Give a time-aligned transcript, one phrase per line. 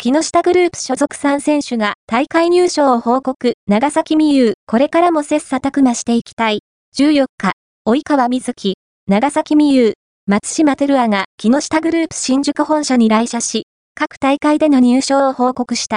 [0.00, 3.54] 木下グループ所属3選手が大会入賞を報告。
[3.66, 6.60] 長崎美優、これからも切磋琢磨していきたい。
[6.96, 8.76] 14日、及川瑞希、
[9.08, 13.64] 長崎美優、松島照也が木下グループ新宿本社に来社し、
[13.96, 15.96] 各大会での入賞を報告した。